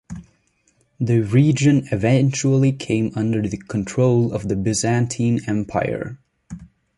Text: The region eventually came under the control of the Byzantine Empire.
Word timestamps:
The 0.99 1.19
region 1.19 1.85
eventually 1.91 2.71
came 2.71 3.11
under 3.15 3.43
the 3.47 3.57
control 3.57 4.33
of 4.33 4.47
the 4.47 4.55
Byzantine 4.55 5.41
Empire. 5.45 6.17